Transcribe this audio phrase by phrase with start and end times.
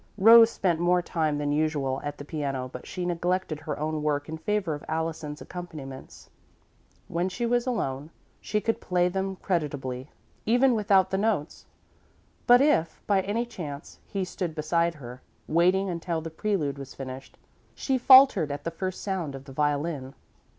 [0.17, 4.27] Rose spent more time than usual at the piano but she neglected her own work
[4.27, 6.31] in favour of Allison's accompaniments.
[7.07, 8.09] When she was alone,
[8.39, 10.09] she could play them creditably,
[10.43, 11.67] even without the notes,
[12.47, 17.37] but if, by any chance, he stood beside her, waiting until the prelude was finished,
[17.75, 20.15] she faltered at the first sound of the violin.